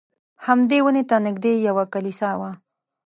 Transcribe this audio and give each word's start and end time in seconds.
همدې 0.45 0.77
ونې 0.83 1.03
ته 1.09 1.15
نږدې 1.25 1.53
یوه 1.67 1.83
کلیسا 1.93 2.31
وه. 2.39 2.51